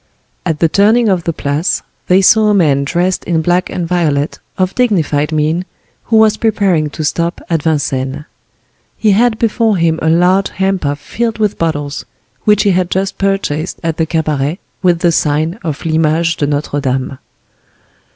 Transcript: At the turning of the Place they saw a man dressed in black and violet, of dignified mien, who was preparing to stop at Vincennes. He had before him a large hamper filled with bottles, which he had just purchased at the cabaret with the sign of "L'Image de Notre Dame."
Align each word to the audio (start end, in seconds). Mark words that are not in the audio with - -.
At 0.47 0.57
the 0.61 0.67
turning 0.67 1.09
of 1.09 1.25
the 1.25 1.31
Place 1.45 1.83
they 2.07 2.21
saw 2.23 2.47
a 2.47 2.55
man 2.55 2.85
dressed 2.85 3.23
in 3.25 3.43
black 3.43 3.69
and 3.69 3.87
violet, 3.87 4.39
of 4.57 4.73
dignified 4.73 5.31
mien, 5.31 5.63
who 6.05 6.17
was 6.17 6.37
preparing 6.37 6.89
to 6.89 7.03
stop 7.03 7.39
at 7.51 7.61
Vincennes. 7.61 8.25
He 8.97 9.11
had 9.11 9.37
before 9.37 9.77
him 9.77 9.99
a 10.01 10.09
large 10.09 10.49
hamper 10.49 10.95
filled 10.95 11.37
with 11.37 11.59
bottles, 11.59 12.05
which 12.45 12.63
he 12.63 12.71
had 12.71 12.89
just 12.89 13.19
purchased 13.19 13.79
at 13.83 13.97
the 13.97 14.07
cabaret 14.07 14.57
with 14.81 15.01
the 15.01 15.11
sign 15.11 15.59
of 15.63 15.85
"L'Image 15.85 16.35
de 16.37 16.47
Notre 16.47 16.81
Dame." 16.81 17.19